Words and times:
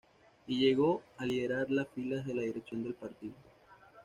Y 0.47 0.57
llegó 0.57 1.03
a 1.17 1.27
liderar 1.27 1.69
las 1.69 1.87
filas 1.89 2.25
de 2.25 2.33
la 2.33 2.41
dirección 2.41 2.83
del 2.83 2.95
partido. 2.95 3.35